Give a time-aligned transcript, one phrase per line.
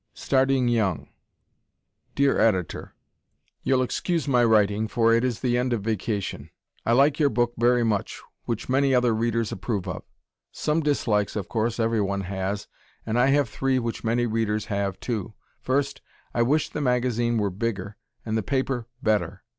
[0.15, 1.09] Starting Young
[2.15, 2.95] Dear Editor:
[3.61, 6.49] You'll excuse my writing, for it is the end of vacation.
[6.87, 10.01] I like your book very much, which many other readers approve of.
[10.51, 12.67] Some dislikes, of course, everyone has,
[13.05, 15.35] and I have three which many readers have, too.
[15.61, 16.01] First,
[16.33, 17.95] I wish the magazine were bigger
[18.25, 19.43] and the paper better.